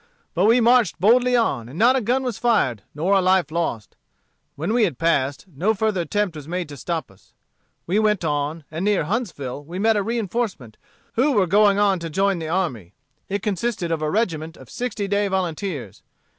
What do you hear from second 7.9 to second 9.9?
went on, and near Huntsville we